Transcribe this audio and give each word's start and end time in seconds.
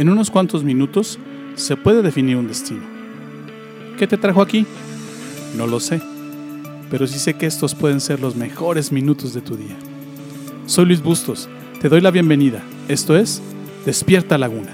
En 0.00 0.08
unos 0.08 0.30
cuantos 0.30 0.64
minutos 0.64 1.18
se 1.56 1.76
puede 1.76 2.00
definir 2.00 2.38
un 2.38 2.48
destino. 2.48 2.80
¿Qué 3.98 4.06
te 4.06 4.16
trajo 4.16 4.40
aquí? 4.40 4.64
No 5.58 5.66
lo 5.66 5.78
sé, 5.78 6.00
pero 6.90 7.06
sí 7.06 7.18
sé 7.18 7.34
que 7.34 7.44
estos 7.44 7.74
pueden 7.74 8.00
ser 8.00 8.18
los 8.18 8.34
mejores 8.34 8.92
minutos 8.92 9.34
de 9.34 9.42
tu 9.42 9.58
día. 9.58 9.76
Soy 10.64 10.86
Luis 10.86 11.02
Bustos, 11.02 11.50
te 11.82 11.90
doy 11.90 12.00
la 12.00 12.10
bienvenida. 12.10 12.62
Esto 12.88 13.14
es 13.14 13.42
Despierta 13.84 14.38
Laguna. 14.38 14.70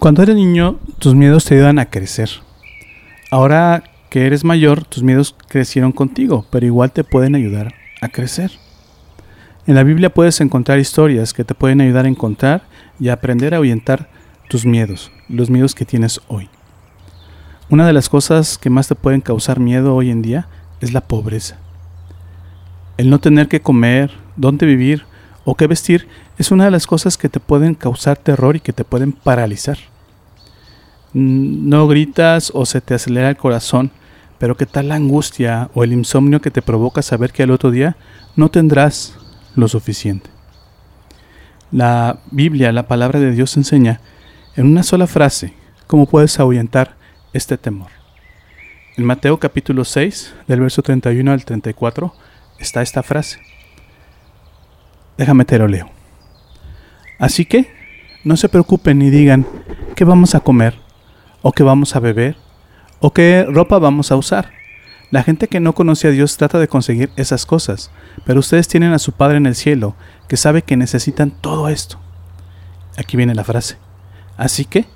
Cuando 0.00 0.24
eres 0.24 0.34
niño, 0.34 0.80
tus 0.98 1.14
miedos 1.14 1.44
te 1.44 1.54
ayudan 1.54 1.78
a 1.78 1.88
crecer. 1.88 2.45
Ahora 3.30 3.82
que 4.08 4.26
eres 4.26 4.44
mayor, 4.44 4.84
tus 4.84 5.02
miedos 5.02 5.34
crecieron 5.48 5.92
contigo, 5.92 6.46
pero 6.50 6.64
igual 6.64 6.92
te 6.92 7.02
pueden 7.02 7.34
ayudar 7.34 7.74
a 8.00 8.08
crecer. 8.08 8.52
En 9.66 9.74
la 9.74 9.82
Biblia 9.82 10.14
puedes 10.14 10.40
encontrar 10.40 10.78
historias 10.78 11.32
que 11.34 11.44
te 11.44 11.54
pueden 11.54 11.80
ayudar 11.80 12.04
a 12.04 12.08
encontrar 12.08 12.62
y 13.00 13.08
aprender 13.08 13.52
a 13.52 13.56
ahuyentar 13.56 14.08
tus 14.48 14.64
miedos, 14.64 15.10
los 15.28 15.50
miedos 15.50 15.74
que 15.74 15.84
tienes 15.84 16.20
hoy. 16.28 16.48
Una 17.68 17.84
de 17.84 17.92
las 17.92 18.08
cosas 18.08 18.58
que 18.58 18.70
más 18.70 18.86
te 18.86 18.94
pueden 18.94 19.20
causar 19.20 19.58
miedo 19.58 19.96
hoy 19.96 20.10
en 20.10 20.22
día 20.22 20.46
es 20.80 20.92
la 20.92 21.00
pobreza. 21.00 21.56
El 22.96 23.10
no 23.10 23.18
tener 23.18 23.48
que 23.48 23.60
comer, 23.60 24.12
dónde 24.36 24.66
vivir 24.66 25.04
o 25.44 25.56
qué 25.56 25.66
vestir 25.66 26.06
es 26.38 26.52
una 26.52 26.66
de 26.66 26.70
las 26.70 26.86
cosas 26.86 27.18
que 27.18 27.28
te 27.28 27.40
pueden 27.40 27.74
causar 27.74 28.18
terror 28.18 28.54
y 28.54 28.60
que 28.60 28.72
te 28.72 28.84
pueden 28.84 29.10
paralizar. 29.10 29.78
No 31.18 31.88
gritas 31.88 32.52
o 32.52 32.66
se 32.66 32.82
te 32.82 32.92
acelera 32.92 33.30
el 33.30 33.38
corazón, 33.38 33.90
pero 34.36 34.54
¿qué 34.58 34.66
tal 34.66 34.88
la 34.88 34.96
angustia 34.96 35.70
o 35.72 35.82
el 35.82 35.94
insomnio 35.94 36.42
que 36.42 36.50
te 36.50 36.60
provoca 36.60 37.00
saber 37.00 37.32
que 37.32 37.42
al 37.42 37.52
otro 37.52 37.70
día 37.70 37.96
no 38.36 38.50
tendrás 38.50 39.16
lo 39.54 39.66
suficiente? 39.66 40.28
La 41.72 42.18
Biblia, 42.30 42.70
la 42.70 42.86
palabra 42.86 43.18
de 43.18 43.30
Dios 43.30 43.56
enseña 43.56 44.02
en 44.56 44.66
una 44.66 44.82
sola 44.82 45.06
frase 45.06 45.54
cómo 45.86 46.04
puedes 46.04 46.38
ahuyentar 46.38 46.96
este 47.32 47.56
temor. 47.56 47.88
En 48.98 49.06
Mateo 49.06 49.38
capítulo 49.38 49.86
6, 49.86 50.34
del 50.46 50.60
verso 50.60 50.82
31 50.82 51.32
al 51.32 51.46
34, 51.46 52.12
está 52.58 52.82
esta 52.82 53.02
frase. 53.02 53.40
Déjame 55.16 55.46
te 55.46 55.58
lo 55.58 55.66
leo. 55.66 55.88
Así 57.18 57.46
que 57.46 57.70
no 58.22 58.36
se 58.36 58.50
preocupen 58.50 58.98
ni 58.98 59.08
digan 59.08 59.46
qué 59.94 60.04
vamos 60.04 60.34
a 60.34 60.40
comer, 60.40 60.84
o 61.46 61.52
qué 61.52 61.62
vamos 61.62 61.94
a 61.94 62.00
beber, 62.00 62.36
o 62.98 63.12
qué 63.12 63.46
ropa 63.48 63.78
vamos 63.78 64.10
a 64.10 64.16
usar. 64.16 64.50
La 65.12 65.22
gente 65.22 65.46
que 65.46 65.60
no 65.60 65.76
conoce 65.76 66.08
a 66.08 66.10
Dios 66.10 66.36
trata 66.36 66.58
de 66.58 66.66
conseguir 66.66 67.12
esas 67.14 67.46
cosas, 67.46 67.92
pero 68.24 68.40
ustedes 68.40 68.66
tienen 68.66 68.92
a 68.92 68.98
su 68.98 69.12
Padre 69.12 69.36
en 69.36 69.46
el 69.46 69.54
cielo, 69.54 69.94
que 70.26 70.36
sabe 70.36 70.62
que 70.62 70.76
necesitan 70.76 71.30
todo 71.30 71.68
esto. 71.68 72.00
Aquí 72.96 73.16
viene 73.16 73.32
la 73.32 73.44
frase. 73.44 73.76
Así 74.36 74.64
que, 74.64 74.86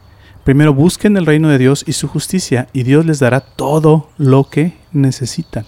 primero 0.43 0.75
busquen 0.75 1.17
el 1.17 1.25
reino 1.25 1.49
de 1.49 1.59
Dios 1.59 1.85
y 1.87 1.93
su 1.93 2.09
justicia, 2.09 2.67
y 2.73 2.83
Dios 2.83 3.07
les 3.07 3.21
dará 3.21 3.39
todo 3.39 4.11
lo 4.19 4.51
que 4.51 4.77
necesitan. 4.91 5.67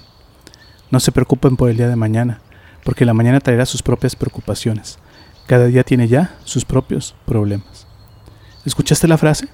No 0.91 0.98
se 0.98 1.12
preocupen 1.12 1.56
por 1.56 1.70
el 1.70 1.77
día 1.77 1.86
de 1.86 1.94
mañana, 1.94 2.41
porque 2.83 3.05
la 3.05 3.14
mañana 3.14 3.39
traerá 3.39 3.67
sus 3.67 3.84
propias 3.84 4.17
preocupaciones. 4.17 4.98
Cada 5.46 5.67
día 5.67 5.84
tiene 5.84 6.08
ya 6.08 6.34
sus 6.42 6.64
propios 6.64 7.14
problemas. 7.24 7.86
¿Escuchaste 8.64 9.06
la 9.06 9.17
frase? 9.17 9.46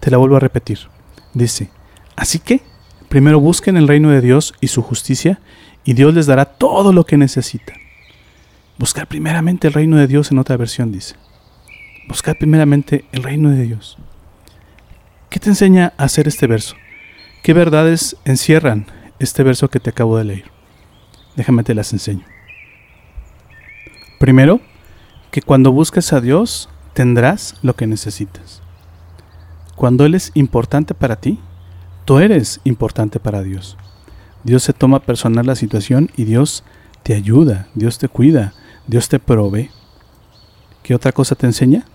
Te 0.00 0.10
la 0.10 0.16
vuelvo 0.16 0.36
a 0.36 0.40
repetir. 0.40 0.78
Dice, 1.34 1.70
así 2.16 2.38
que, 2.38 2.62
primero 3.08 3.40
busquen 3.40 3.76
el 3.76 3.88
reino 3.88 4.10
de 4.10 4.20
Dios 4.20 4.54
y 4.60 4.68
su 4.68 4.82
justicia, 4.82 5.40
y 5.84 5.94
Dios 5.94 6.14
les 6.14 6.26
dará 6.26 6.44
todo 6.44 6.92
lo 6.92 7.04
que 7.04 7.16
necesitan. 7.16 7.76
Buscar 8.78 9.06
primeramente 9.06 9.68
el 9.68 9.74
reino 9.74 9.96
de 9.96 10.06
Dios 10.06 10.30
en 10.30 10.38
otra 10.38 10.56
versión 10.56 10.90
dice. 10.90 11.14
Buscar 12.08 12.36
primeramente 12.38 13.04
el 13.12 13.22
reino 13.22 13.50
de 13.50 13.62
Dios. 13.62 13.98
¿Qué 15.28 15.38
te 15.38 15.50
enseña 15.50 15.92
a 15.96 16.04
hacer 16.04 16.26
este 16.26 16.46
verso? 16.46 16.76
¿Qué 17.42 17.52
verdades 17.52 18.16
encierran 18.24 18.86
este 19.18 19.42
verso 19.42 19.68
que 19.68 19.80
te 19.80 19.90
acabo 19.90 20.16
de 20.16 20.24
leer? 20.24 20.44
Déjame 21.36 21.62
te 21.62 21.74
las 21.74 21.92
enseño. 21.92 22.24
Primero, 24.18 24.60
que 25.30 25.42
cuando 25.42 25.72
busques 25.72 26.12
a 26.12 26.20
Dios 26.20 26.68
tendrás 26.94 27.56
lo 27.62 27.76
que 27.76 27.86
necesitas. 27.86 28.62
Cuando 29.80 30.04
Él 30.04 30.14
es 30.14 30.30
importante 30.34 30.92
para 30.92 31.16
ti, 31.16 31.38
tú 32.04 32.18
eres 32.18 32.60
importante 32.64 33.18
para 33.18 33.42
Dios. 33.42 33.78
Dios 34.44 34.62
se 34.62 34.74
toma 34.74 35.00
personal 35.00 35.46
la 35.46 35.54
situación 35.54 36.10
y 36.18 36.24
Dios 36.24 36.64
te 37.02 37.14
ayuda, 37.14 37.66
Dios 37.74 37.98
te 37.98 38.06
cuida, 38.08 38.52
Dios 38.86 39.08
te 39.08 39.18
provee. 39.18 39.70
¿Qué 40.82 40.94
otra 40.94 41.12
cosa 41.12 41.34
te 41.34 41.46
enseña? 41.46 41.86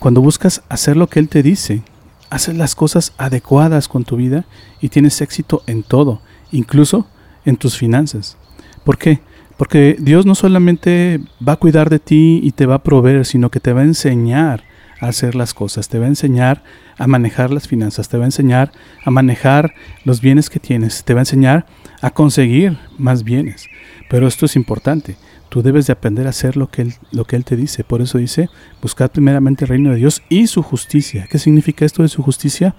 Cuando 0.00 0.22
buscas 0.22 0.64
hacer 0.68 0.96
lo 0.96 1.06
que 1.06 1.20
Él 1.20 1.28
te 1.28 1.44
dice, 1.44 1.84
haces 2.30 2.56
las 2.56 2.74
cosas 2.74 3.12
adecuadas 3.16 3.86
con 3.86 4.02
tu 4.02 4.16
vida 4.16 4.44
y 4.80 4.88
tienes 4.88 5.20
éxito 5.20 5.62
en 5.68 5.84
todo, 5.84 6.20
incluso 6.50 7.06
en 7.44 7.56
tus 7.56 7.78
finanzas. 7.78 8.36
¿Por 8.82 8.98
qué? 8.98 9.20
Porque 9.56 9.96
Dios 10.00 10.26
no 10.26 10.34
solamente 10.34 11.20
va 11.48 11.52
a 11.52 11.58
cuidar 11.58 11.90
de 11.90 12.00
ti 12.00 12.40
y 12.42 12.50
te 12.50 12.66
va 12.66 12.74
a 12.74 12.82
proveer, 12.82 13.24
sino 13.24 13.52
que 13.52 13.60
te 13.60 13.72
va 13.72 13.82
a 13.82 13.84
enseñar 13.84 14.64
a 15.00 15.08
hacer 15.08 15.34
las 15.34 15.54
cosas, 15.54 15.88
te 15.88 15.98
va 15.98 16.06
a 16.06 16.08
enseñar 16.08 16.62
a 16.98 17.06
manejar 17.06 17.50
las 17.50 17.68
finanzas, 17.68 18.08
te 18.08 18.16
va 18.16 18.24
a 18.24 18.26
enseñar 18.26 18.72
a 19.04 19.10
manejar 19.10 19.74
los 20.04 20.20
bienes 20.20 20.50
que 20.50 20.60
tienes, 20.60 21.04
te 21.04 21.14
va 21.14 21.20
a 21.20 21.22
enseñar 21.22 21.66
a 22.00 22.10
conseguir 22.10 22.78
más 22.98 23.24
bienes. 23.24 23.68
Pero 24.08 24.26
esto 24.28 24.46
es 24.46 24.56
importante, 24.56 25.16
tú 25.48 25.62
debes 25.62 25.86
de 25.86 25.92
aprender 25.92 26.26
a 26.26 26.30
hacer 26.30 26.56
lo 26.56 26.68
que 26.68 26.82
Él, 26.82 26.94
lo 27.12 27.24
que 27.24 27.36
él 27.36 27.44
te 27.44 27.56
dice. 27.56 27.84
Por 27.84 28.02
eso 28.02 28.18
dice, 28.18 28.48
buscar 28.82 29.10
primeramente 29.10 29.64
el 29.64 29.68
reino 29.68 29.90
de 29.90 29.96
Dios 29.96 30.22
y 30.28 30.46
su 30.46 30.62
justicia. 30.62 31.26
¿Qué 31.30 31.38
significa 31.38 31.84
esto 31.84 32.02
de 32.02 32.08
su 32.08 32.22
justicia? 32.22 32.74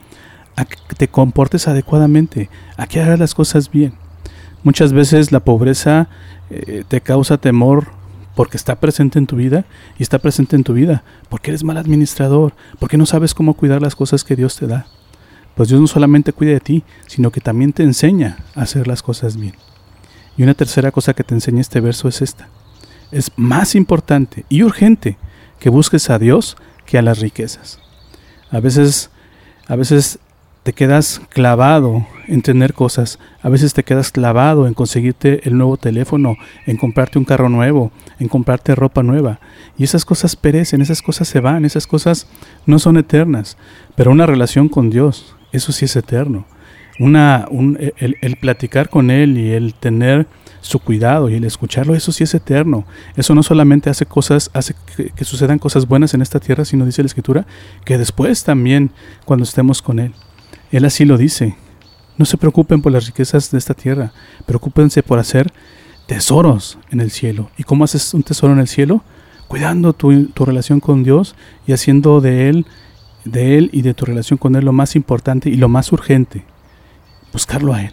A 0.55 0.65
que 0.65 0.77
te 0.97 1.07
comportes 1.07 1.67
adecuadamente, 1.67 2.49
a 2.77 2.87
que 2.87 3.01
hagas 3.01 3.19
las 3.19 3.33
cosas 3.33 3.71
bien. 3.71 3.93
Muchas 4.63 4.93
veces 4.93 5.31
la 5.31 5.41
pobreza 5.41 6.09
eh, 6.49 6.83
te 6.87 7.01
causa 7.01 7.37
temor 7.37 7.87
porque 8.35 8.57
está 8.57 8.79
presente 8.79 9.19
en 9.19 9.28
tu 9.28 9.35
vida 9.35 9.66
y 9.97 10.03
está 10.03 10.19
presente 10.19 10.56
en 10.56 10.63
tu 10.63 10.73
vida 10.73 11.03
porque 11.29 11.51
eres 11.51 11.63
mal 11.63 11.78
administrador, 11.78 12.53
porque 12.79 12.97
no 12.97 13.06
sabes 13.06 13.34
cómo 13.34 13.56
cuidar 13.56 13.81
las 13.81 13.96
cosas 13.96 14.23
que 14.23 14.35
Dios 14.35 14.56
te 14.56 14.68
da. 14.68 14.88
Pues 15.56 15.69
Dios 15.69 15.79
no 15.79 15.88
solamente 15.88 16.34
cuida 16.34 16.51
de 16.51 16.59
ti, 16.59 16.84
sino 17.07 17.31
que 17.31 17.41
también 17.41 17.72
te 17.72 17.84
enseña 17.84 18.38
a 18.56 18.63
hacer 18.63 18.88
las 18.88 19.01
cosas 19.01 19.38
bien. 19.38 19.56
Y 20.38 20.44
una 20.44 20.53
tercera 20.53 20.91
cosa 20.91 21.13
que 21.13 21.24
te 21.24 21.34
enseña 21.34 21.62
este 21.62 21.79
verso 21.79 22.09
es 22.09 22.22
esta 22.22 22.50
es 23.12 23.31
más 23.35 23.75
importante 23.75 24.45
y 24.50 24.63
urgente 24.63 25.18
que 25.59 25.69
busques 25.69 26.09
a 26.09 26.19
Dios 26.19 26.57
que 26.85 26.97
a 26.97 27.01
las 27.01 27.19
riquezas. 27.19 27.79
A 28.51 28.59
veces, 28.59 29.09
a 29.68 29.75
veces 29.75 30.19
te 30.63 30.74
quedas 30.74 31.22
clavado 31.29 32.06
en 32.28 32.41
tener 32.41 32.74
cosas, 32.74 33.19
a 33.41 33.50
veces 33.50 33.74
te 33.74 33.84
quedas 33.84 34.12
clavado 34.12 34.68
en 34.68 34.74
conseguirte 34.74 35.47
el 35.47 35.58
nuevo 35.58 35.78
teléfono, 35.78 36.38
en 36.66 36.78
comprarte 36.78 37.19
un 37.19 37.25
carro 37.25 37.50
nuevo, 37.50 37.91
en 38.19 38.28
comprarte 38.28 38.75
ropa 38.75 39.03
nueva. 39.03 39.40
Y 39.78 39.84
esas 39.84 40.06
cosas 40.06 40.36
perecen, 40.36 40.81
esas 40.81 41.02
cosas 41.02 41.28
se 41.28 41.40
van, 41.40 41.66
esas 41.66 41.88
cosas 41.88 42.28
no 42.66 42.80
son 42.80 42.97
eternas. 42.97 43.58
Pero 43.96 44.12
una 44.12 44.25
relación 44.25 44.69
con 44.69 44.90
Dios, 44.90 45.36
eso 45.52 45.72
sí 45.72 45.86
es 45.86 45.96
eterno. 45.96 46.46
Una, 47.00 47.47
el, 47.97 48.16
el 48.22 48.36
platicar 48.38 48.90
con 48.90 49.12
Él 49.12 49.38
y 49.38 49.52
el 49.52 49.74
tener 49.74 50.28
su 50.66 50.80
cuidado 50.80 51.30
y 51.30 51.36
el 51.36 51.44
escucharlo, 51.44 51.94
eso 51.94 52.12
sí 52.12 52.24
es 52.24 52.34
eterno. 52.34 52.86
Eso 53.16 53.36
no 53.36 53.44
solamente 53.44 53.90
hace 53.90 54.06
cosas, 54.07 54.50
hace 54.53 54.74
que, 55.16 55.24
sucedan 55.24 55.59
cosas 55.59 55.88
buenas 55.88 56.13
en 56.16 56.22
esta 56.22 56.40
tierra, 56.40 56.66
sino 56.66 56.86
dice 56.86 57.03
la 57.03 57.07
Escritura, 57.07 57.46
que 57.86 57.97
después 57.97 58.44
también 58.44 58.89
cuando 59.25 59.44
estemos 59.44 59.81
con 59.81 60.00
Él. 60.00 60.13
Él 60.71 60.86
así 60.86 61.06
lo 61.06 61.18
dice. 61.18 61.56
No 62.17 62.25
se 62.25 62.38
preocupen 62.38 62.81
por 62.81 62.91
las 62.91 63.07
riquezas 63.07 63.51
de 63.51 63.57
esta 63.57 63.73
tierra, 63.73 64.12
preocúpense 64.45 65.03
por 65.03 65.19
hacer 65.19 65.51
tesoros 66.07 66.77
en 66.91 67.01
el 67.01 67.12
cielo. 67.12 67.50
¿Y 67.57 67.63
cómo 67.63 67.83
haces 67.83 68.13
un 68.13 68.23
tesoro 68.23 68.53
en 68.53 68.59
el 68.59 68.67
cielo? 68.67 69.03
Cuidando 69.47 69.94
tu, 69.94 70.27
tu 70.27 70.45
relación 70.45 70.79
con 70.79 71.03
Dios 71.03 71.35
y 71.67 71.73
haciendo 71.73 72.21
de 72.21 72.50
Él, 72.50 72.65
de 73.25 73.57
Él 73.57 73.69
y 73.73 73.81
de 73.81 73.94
tu 73.94 74.06
relación 74.06 74.38
con 74.38 74.56
Él 74.56 74.65
lo 74.65 74.73
más 74.73 74.95
importante 74.95 75.50
y 75.50 75.56
lo 75.56 75.67
más 75.67 75.91
urgente. 75.91 76.45
Buscarlo 77.33 77.73
a 77.73 77.81
Él. 77.81 77.91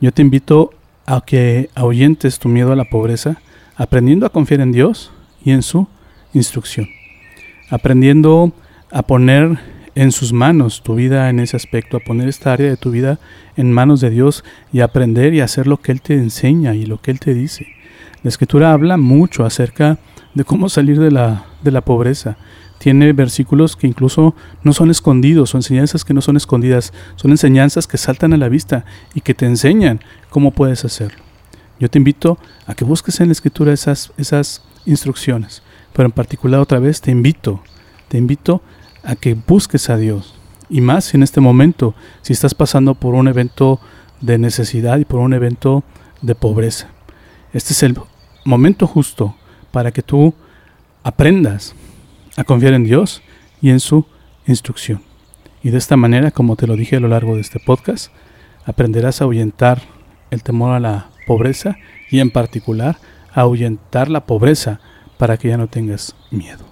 Yo 0.00 0.12
te 0.12 0.22
invito 0.22 0.72
a 1.06 1.20
que 1.20 1.70
ahuyentes 1.74 2.38
tu 2.38 2.48
miedo 2.48 2.72
a 2.72 2.76
la 2.76 2.84
pobreza, 2.84 3.40
aprendiendo 3.76 4.26
a 4.26 4.30
confiar 4.30 4.60
en 4.60 4.72
Dios 4.72 5.12
y 5.44 5.52
en 5.52 5.62
su 5.62 5.86
instrucción, 6.32 6.88
aprendiendo 7.70 8.52
a 8.90 9.02
poner 9.02 9.58
en 9.94 10.12
sus 10.12 10.32
manos 10.32 10.82
tu 10.82 10.94
vida 10.94 11.28
en 11.28 11.40
ese 11.40 11.56
aspecto, 11.56 11.96
a 11.96 12.00
poner 12.00 12.28
esta 12.28 12.52
área 12.52 12.68
de 12.68 12.76
tu 12.76 12.90
vida 12.90 13.18
en 13.56 13.72
manos 13.72 14.00
de 14.00 14.10
Dios 14.10 14.44
y 14.72 14.80
aprender 14.80 15.34
y 15.34 15.40
hacer 15.40 15.66
lo 15.66 15.78
que 15.78 15.92
Él 15.92 16.00
te 16.00 16.14
enseña 16.14 16.74
y 16.74 16.86
lo 16.86 17.00
que 17.00 17.10
Él 17.10 17.20
te 17.20 17.34
dice. 17.34 17.66
La 18.22 18.28
escritura 18.28 18.72
habla 18.72 18.96
mucho 18.96 19.44
acerca 19.44 19.98
de 20.34 20.44
cómo 20.44 20.68
salir 20.68 20.98
de 20.98 21.10
la, 21.10 21.44
de 21.62 21.70
la 21.70 21.82
pobreza. 21.82 22.36
tiene 22.78 23.12
versículos 23.12 23.76
que 23.76 23.86
incluso 23.86 24.34
no 24.64 24.72
son 24.72 24.90
escondidos, 24.90 25.54
o 25.54 25.58
enseñanzas 25.58 26.04
que 26.04 26.14
no 26.14 26.20
son 26.20 26.36
escondidas, 26.36 26.92
son 27.14 27.30
enseñanzas 27.30 27.86
que 27.86 27.96
saltan 27.96 28.32
a 28.32 28.36
la 28.36 28.48
vista 28.48 28.84
y 29.14 29.20
que 29.20 29.34
te 29.34 29.46
enseñan 29.46 30.00
cómo 30.30 30.50
puedes 30.50 30.84
hacerlo. 30.84 31.22
Yo 31.78 31.88
te 31.88 31.98
invito 31.98 32.38
a 32.66 32.74
que 32.74 32.84
busques 32.84 33.20
en 33.20 33.28
la 33.28 33.32
escritura 33.32 33.72
esas, 33.72 34.12
esas 34.16 34.62
instrucciones, 34.84 35.62
pero 35.92 36.06
en 36.06 36.12
particular 36.12 36.60
otra 36.60 36.78
vez 36.78 37.00
te 37.00 37.10
invito, 37.10 37.62
te 38.08 38.18
invito 38.18 38.62
a 39.04 39.16
que 39.16 39.34
busques 39.34 39.90
a 39.90 39.96
Dios. 39.96 40.34
Y 40.68 40.80
más 40.80 41.14
en 41.14 41.22
este 41.22 41.40
momento, 41.40 41.94
si 42.22 42.32
estás 42.32 42.54
pasando 42.54 42.94
por 42.94 43.14
un 43.14 43.28
evento 43.28 43.80
de 44.20 44.38
necesidad 44.38 44.98
y 44.98 45.04
por 45.04 45.20
un 45.20 45.34
evento 45.34 45.84
de 46.22 46.34
pobreza. 46.34 46.88
Este 47.52 47.72
es 47.72 47.82
el 47.82 47.96
momento 48.44 48.86
justo 48.86 49.36
para 49.70 49.90
que 49.90 50.02
tú 50.02 50.34
aprendas 51.02 51.74
a 52.36 52.44
confiar 52.44 52.74
en 52.74 52.84
Dios 52.84 53.22
y 53.60 53.70
en 53.70 53.80
su 53.80 54.06
instrucción. 54.46 55.02
Y 55.62 55.70
de 55.70 55.78
esta 55.78 55.96
manera, 55.96 56.30
como 56.30 56.56
te 56.56 56.66
lo 56.66 56.76
dije 56.76 56.96
a 56.96 57.00
lo 57.00 57.08
largo 57.08 57.34
de 57.34 57.40
este 57.40 57.60
podcast, 57.60 58.12
aprenderás 58.64 59.20
a 59.20 59.24
ahuyentar 59.24 59.82
el 60.30 60.42
temor 60.42 60.72
a 60.72 60.80
la 60.80 61.10
pobreza 61.26 61.76
y 62.10 62.20
en 62.20 62.30
particular 62.30 62.96
a 63.32 63.42
ahuyentar 63.42 64.08
la 64.08 64.24
pobreza 64.24 64.80
para 65.18 65.36
que 65.36 65.48
ya 65.48 65.56
no 65.56 65.68
tengas 65.68 66.16
miedo. 66.30 66.71